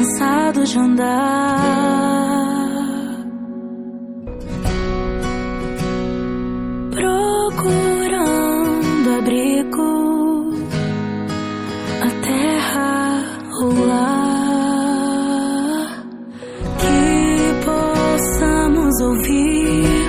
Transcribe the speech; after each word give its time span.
medo 0.00 0.64
de 0.64 0.78
andar. 0.78 1.10
Procurando 6.90 8.28
abrigo, 9.18 10.54
a 12.00 12.10
terra 12.24 13.22
rolar, 13.58 13.88
que 16.78 16.96
possamos 17.64 19.00
ouvir 19.02 20.08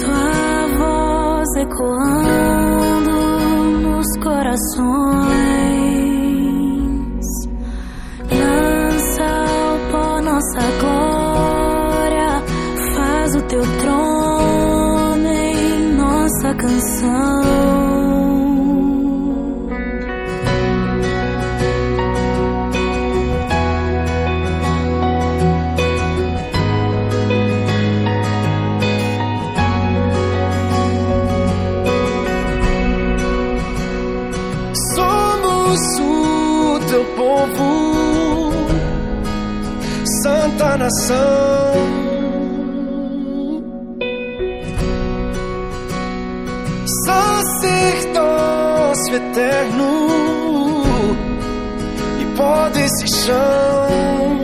tua 0.00 0.66
voz 0.78 1.56
ecoando 1.56 3.18
nos 3.82 4.08
corações. 4.22 5.15
Teu 13.48 13.62
trono 13.80 15.28
em 15.28 15.92
nossa 15.94 16.54
canção. 16.54 17.42
Somos 34.94 36.00
o 36.00 36.80
teu 36.88 37.04
povo, 37.16 38.52
santa 40.22 40.76
nação. 40.78 42.15
Eterno 49.16 50.82
e 52.20 52.24
pó 52.36 52.68
desse 52.70 53.06
chão. 53.24 54.40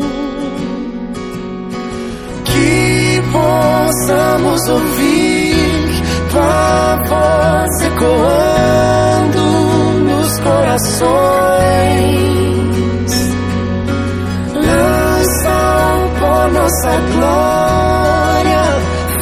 Que 2.45 3.23
possamos 3.33 4.69
ouvir 4.69 6.03
tua 6.31 6.97
voz 7.09 7.81
ecoando 7.81 9.45
nos 10.05 10.39
corações. 10.41 11.13
Lança 14.55 15.57
o 15.97 16.09
pó 16.21 16.49
nossa 16.49 16.93
glória, 17.15 18.65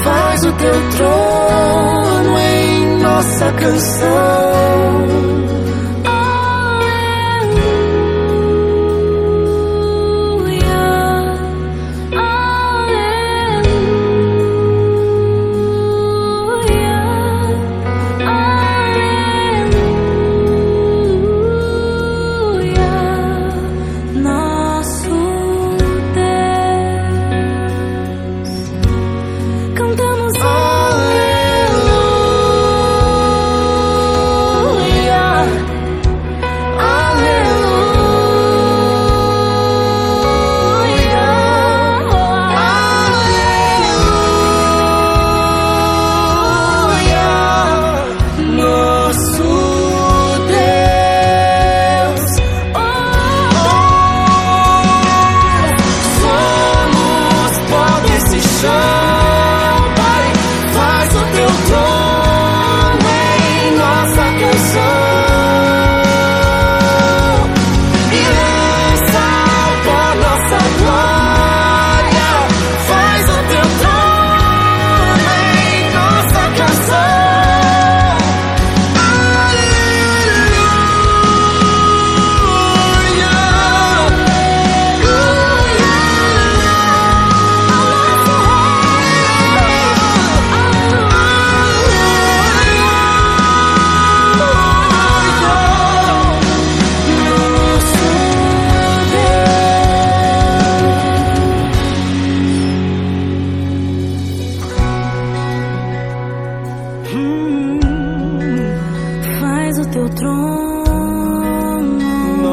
faz 0.04 0.44
o 0.44 0.52
teu 0.52 0.90
trono 0.96 2.38
em 2.38 2.98
nossa 3.02 3.52
canção. 3.52 5.19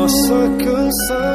Nossa 0.07 0.47
canção. 0.63 1.27